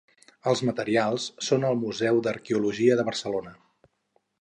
Els 0.51 0.63
materials 0.69 1.27
són 1.49 1.69
al 1.69 1.79
Museu 1.83 2.25
d'Arqueologia 2.29 2.99
de 3.03 3.09
Barcelona. 3.13 3.59